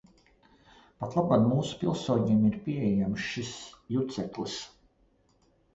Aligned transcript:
Patlaban 1.03 1.45
mūsu 1.49 1.77
pilsoņiem 1.83 2.41
ir 2.49 2.57
pieejams 2.65 3.29
šis 3.35 3.53
juceklis. 3.99 4.59